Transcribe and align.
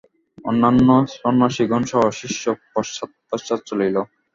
অন্যান্য 0.45 0.87
সন্ন্যাসিগণসহ 1.15 2.01
শিষ্য 2.19 2.43
পশ্চাৎ 2.73 3.09
পশ্চাৎ 3.29 3.59
চলিল। 3.69 3.95